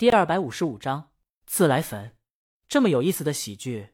[0.00, 1.10] 第二百五十五章
[1.44, 2.16] 自来粉。
[2.70, 3.92] 这么有意思的喜剧，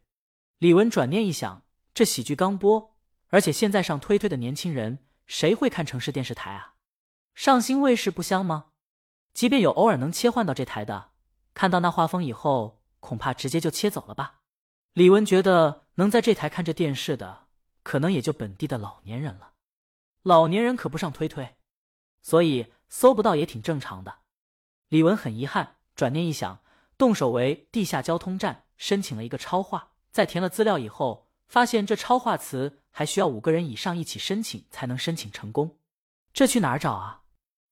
[0.59, 2.97] 李文转念一想，这喜剧刚播，
[3.31, 6.75] 而且现在上推推的年轻人谁会看城市电视台啊？
[7.35, 8.67] 上新卫视不香吗？
[9.35, 11.11] 即便有偶尔能切换到这台的，
[11.55, 14.43] 看到那画风以后，恐怕直接就切走了吧。
[14.93, 17.49] 李文觉得能在这台看着电视的，
[17.83, 19.55] 可能也就本地的老年人了。
[20.23, 21.57] 老年人可不上推推，
[22.23, 24.21] 所以搜不到也挺正常的。
[24.87, 26.61] 李文很遗憾，转念一想，
[26.97, 28.63] 动手为地下交通站。
[28.77, 35.79] 申请了一个超话，在填了资料以后，发现这超话词还需要五个人以上一起申请才能申请成功。
[36.35, 37.23] 这去哪儿找啊？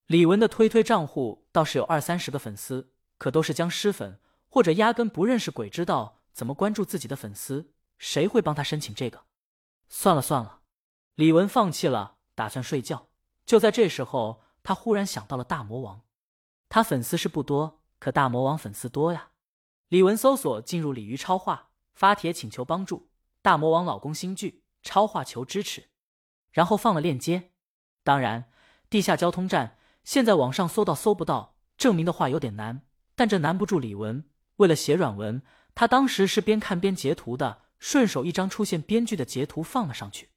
[0.07, 9.25] 李文的推推账户倒是有二三十个粉丝，可都是僵尸粉，或者压根不认识鬼知道怎么关注自己的粉丝，谁会帮他申请这个？
[9.91, 10.61] 算了算了，
[11.17, 13.09] 李文放弃了，打算睡觉。
[13.45, 16.01] 就在这时候，他忽然想到了大魔王，
[16.71, 19.31] 他粉丝是不多，可大魔王粉丝多呀。
[19.89, 23.11] 李文搜索进入鲤鱼超话，发帖请求帮助
[23.43, 25.91] 大魔王老公新剧超话求支持，
[26.51, 27.53] 然后放了链接。
[28.03, 28.51] 当然，
[28.91, 32.83] 地下交通站现在网上搜到搜不到，证明的话有点难，
[33.15, 34.25] 但这难不住李文。
[34.57, 35.43] 为了写软文，
[35.75, 40.31] 他当时是边看边截图的，顺手一张出现编剧的截图放了上去。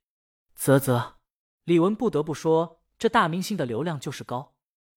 [0.56, 1.18] 啧啧，
[1.64, 4.56] 李文不得不说，这大明星的流量就是高。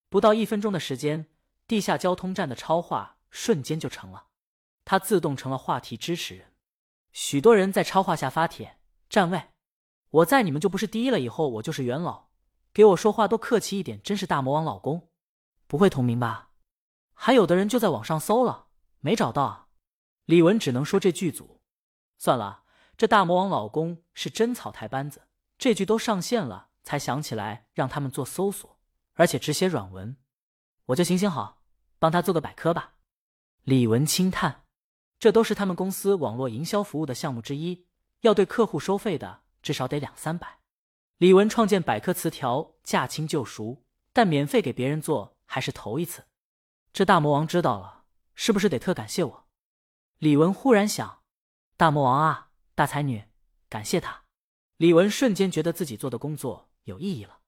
[0.09, 1.27] 不到一分钟的时间，
[1.71, 4.27] 地下交通站的超话瞬间就成了。
[4.85, 6.53] 他自动成了话题支持人，
[7.13, 9.51] 许多人在超话下发帖站位，
[10.09, 12.31] 我在你们就不是第一了，以后我就是元老，
[12.73, 15.11] 给我说话都客气一点，真是大魔王老公，
[15.69, 16.51] 不会同名吧？
[17.15, 18.67] 还有的人就在网上搜了，
[18.99, 19.69] 没找到啊。
[20.25, 21.61] 李文只能说这剧组
[22.19, 22.65] 算了，
[22.97, 28.81] 这大魔王老公是真草台班子，这剧都上线了才想起来让他们做搜索，
[29.15, 30.17] 而且只写软文，
[30.87, 31.60] 我就行行好，
[32.01, 32.95] 帮他做个百科吧。
[33.63, 34.65] 李文轻叹。
[35.21, 37.87] 这都是他们公司网络营销服务的项目之一，
[38.23, 40.61] 要对客户收费的至少得两三百。
[41.19, 43.85] 李文创建百科词条，驾轻就熟，
[44.15, 46.25] 但免费给别人做还是头一次。
[46.95, 49.47] 这大魔王知道了，是不是得特感谢我？
[50.17, 51.21] 李文忽然想，
[51.77, 53.25] 大魔王啊，大才女，
[53.69, 54.23] 感谢他。
[54.79, 57.41] 李文瞬间觉得自己做的工作有意义了。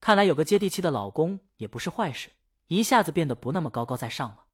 [0.00, 2.30] 看来有个接地气的老公也不是坏事，
[2.68, 4.44] 一下子变得不那么高高在上了。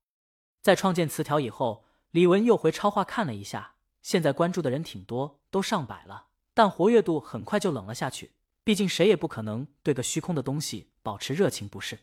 [0.60, 1.84] 在创建词条以后。
[2.14, 8.36] 李文又回超话看了一下，现在关注的人挺多，都上百了，但活跃度很快就冷了下去。
[8.62, 11.98] 毕竟谁也不可能对个虚空的东西保持热情，不是？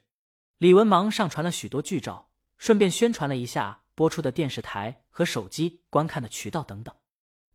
[0.57, 6.93] 李文忙上传了许多剧照，顺便宣传了一下播出的电视台和手机观看的渠道等等。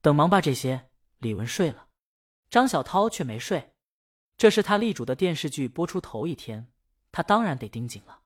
[0.01, 0.89] 等忙罢这些，
[1.19, 1.89] 李文睡了，
[2.49, 3.75] 张小涛却没睡。
[4.39, 6.73] 这是他力主的电视剧播出头一天，
[7.13, 8.21] 他当然得盯紧了。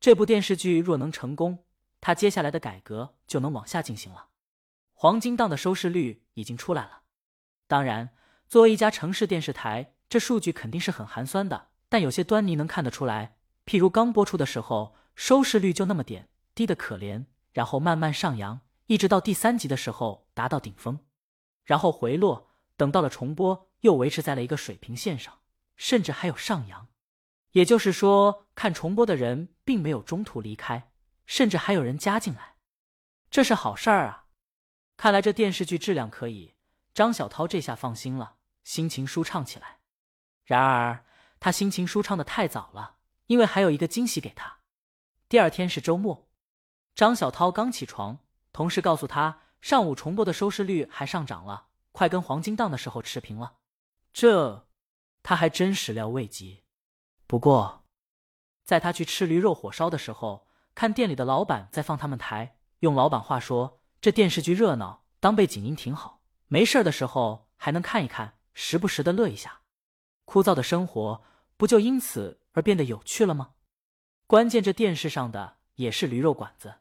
[0.00, 1.64] 这部电视剧若能成功。
[2.00, 4.28] 他接下来的改革就能往下进行了。
[4.92, 7.02] 黄金档的收视率已经出来了。
[7.66, 8.10] 当然，
[8.48, 11.68] 作为一家城市电视台，这数据肯定是很寒酸的。
[11.88, 21.00] 但有些端倪能看得出来，譬如刚播出的时候，收视率就那么点，低的可怜，然后慢慢上扬，一直到第三集的时候达到顶峰，
[21.64, 25.40] 然后回落，等到了重播又维持在了一个水平线上，
[25.76, 26.88] 甚至还有上扬。
[27.52, 30.90] 也就是说，看重播的人并没有中途离开。
[31.26, 32.56] 甚至还有人加进来，
[33.30, 34.24] 这是好事儿啊！
[34.96, 36.54] 看来这电视剧质量可以，
[36.94, 39.80] 张小涛这下放心了，心情舒畅起来。
[40.46, 41.04] 然而
[41.38, 44.60] 他心情舒畅的太早了，因为还有一个惊喜给他。
[45.28, 46.30] 第二天是周末，
[46.94, 48.20] 张小涛刚起床，
[48.50, 53.58] 同事告诉他，上午重播的收视率还上涨了，快跟黄金档的时候持平了。
[54.14, 54.66] 这
[55.22, 56.62] 他还真始料未及。
[57.28, 57.84] 不过，
[58.64, 60.48] 在他去吃驴肉火烧的时候。
[60.74, 69.62] 看店里的老板在放他们台，用老板话说，这电视剧热闹，当背景音挺好，没事的时候还能看一看，时不时的乐一下，
[70.24, 71.24] 枯燥的生活
[71.56, 73.54] 不就因此而变得有趣了吗？
[74.28, 76.76] 关键这电视上的也是驴肉馆子，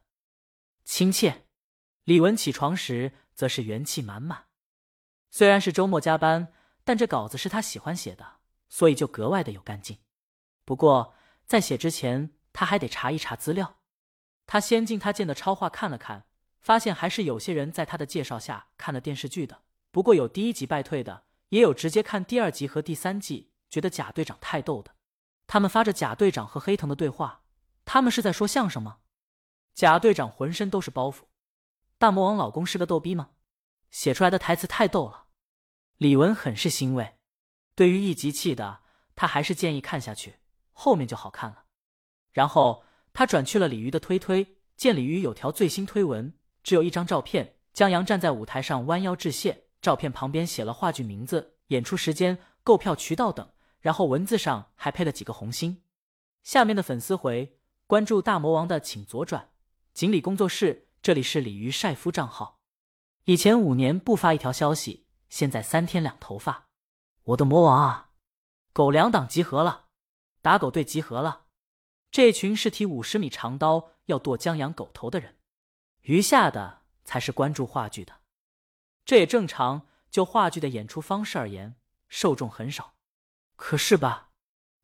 [0.86, 1.48] 亲切。
[2.04, 4.46] 李文起床时则是元气满满，
[5.32, 8.34] 虽然是周末加班，但这稿子是他喜欢写的，
[8.70, 9.98] 所以就格外的有干劲。
[10.68, 11.16] 不过
[11.46, 13.78] 在写之前，他还得查一查资料。
[14.46, 16.26] 他先进他建的超话看了看，
[16.60, 19.64] 发现还是有些人在他的介绍下看了电视剧的。
[19.92, 24.96] 不过有第一集败退的，也有直接看第二集和第三季，觉得贾队长太逗的。
[25.48, 27.44] 他们发着贾队长和黑藤的对话，
[27.86, 28.98] 他们是在说相声吗？
[29.74, 31.22] 贾队长浑身都是包袱，
[31.98, 33.30] 大魔王老公是个逗逼吗？
[33.90, 35.28] 写出来的台词太逗了，
[35.96, 37.16] 李文很是欣慰。
[37.74, 38.82] 对于一集气的，
[39.16, 40.40] 他还是建议看下去，
[40.78, 41.64] 后面就好看了。
[42.32, 42.84] 然后。
[43.14, 44.46] 他转去了鲤鱼的推推，
[44.76, 46.32] 见鲤鱼有条最新推文，
[46.62, 55.82] 只有一张照片，江阳站在舞台上弯腰致谢，照片旁边写了话剧名字、演出时间、购票渠道等，然后文字上还配了几个红心。
[56.44, 57.58] 下面的粉丝回
[57.88, 59.50] 关注大魔王的，请左转。
[59.96, 62.60] 锦鲤工作室，这里是鲤鱼晒夫账号。
[63.24, 66.68] 以前五年不发一条消息，现在三天两头发。
[67.24, 68.12] 我的魔王啊！
[68.74, 69.87] 狗粮党集合了，
[70.48, 71.48] 打狗队集合了。
[72.10, 75.36] 这群是提五十米长刀要剁江阳狗头的人，
[76.04, 78.22] 余下的才是关注话剧的。
[79.04, 81.76] 这也正常，就话剧的演出方式而言，
[82.08, 82.94] 受众很少。
[83.58, 84.30] 可是吧，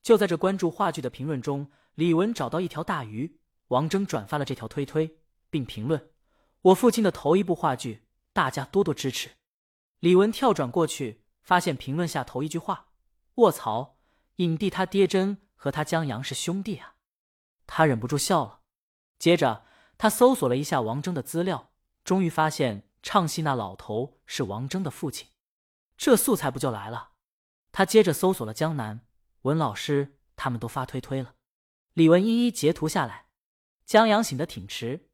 [0.01, 3.39] 就在这关注话剧的评论中，李文找到一条大鱼。
[3.69, 5.19] 王峥转发了这条推推，
[5.49, 6.11] 并评论
[6.63, 9.29] ：“我父亲的头一部话剧，大家多多支持。”
[10.01, 12.89] 李文跳转过去，发现评论下头一句话
[13.35, 13.95] ：“卧槽，
[14.35, 16.95] 影帝他爹真和他江阳是兄弟啊！”
[17.65, 18.59] 他忍不住笑了。
[19.17, 19.65] 接着
[19.97, 21.71] 他搜索了一下王峥的资料，
[22.03, 25.29] 终于发现唱戏那老头是王峥的父亲。
[25.95, 27.11] 这素材不就来了？
[27.71, 29.07] 他接着搜索了江南
[29.43, 31.35] 文老师，他们都发推推了。
[31.93, 33.27] 李文一一截图下来。
[33.85, 35.09] 江阳醒得挺迟，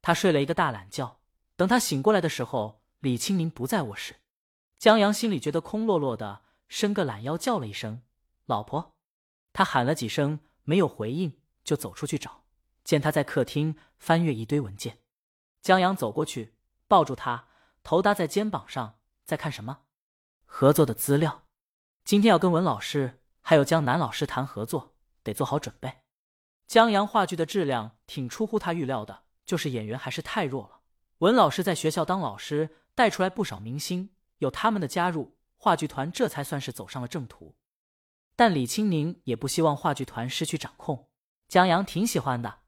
[0.00, 1.18] 他睡了一个大懒觉。
[1.56, 4.20] 等他醒过来的时候，李清明不在卧室。
[4.78, 8.02] 江阳心里觉得空落落的，伸个懒腰叫了一声
[8.46, 8.94] “老婆”，
[9.52, 12.44] 他喊了几声没有回应，就走出去找。
[12.84, 14.98] 见他在客厅翻阅一堆文件，
[15.60, 16.54] 江阳走过去
[16.88, 17.48] 抱住他，
[17.82, 19.80] 头搭在肩膀上，在看什么？
[20.46, 21.44] 合作的资料。
[22.04, 25.98] 今天要跟文老师还有江南老师谈合作，得做好准备。
[26.66, 30.80] 江阳话剧的质量挺出乎他预料的，就是演员还是太弱了。
[31.18, 37.54] 文老师在学校当老师，带出来不少明星，有他们的加入，话剧团这才算是走上了正途。
[38.40, 41.10] 但李青宁也不希望话剧团失去掌控。
[41.46, 42.60] 江阳挺喜欢的，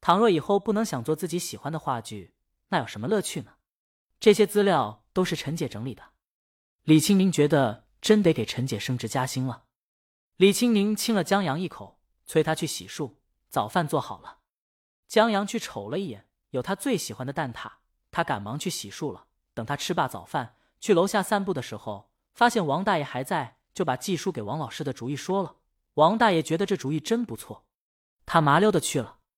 [0.00, 2.34] 倘若以后不能想做自己喜欢的话剧，
[2.68, 3.56] 那有什么乐趣呢？
[4.18, 6.02] 这些资料都是陈姐整理的。
[6.84, 9.64] 李青宁觉得真得给陈姐升职加薪了。
[10.36, 13.16] 李青宁亲了江阳一口，催他去洗漱。
[13.50, 14.38] 早饭做好了，
[15.06, 17.70] 江阳去瞅了一眼，有他最喜欢的蛋挞。
[18.10, 19.26] 他赶忙去洗漱了。
[19.52, 25.56] 等他吃罢早饭，去楼下散步的时候，发现王大爷还在，就把寄书给王老师的主意说了。
[25.94, 27.64] 王大爷觉得这主意真不错，
[28.26, 29.19] 他麻溜的去了。